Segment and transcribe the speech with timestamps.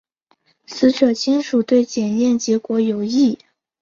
[0.65, 3.37] 死者亲属对检验结果有异。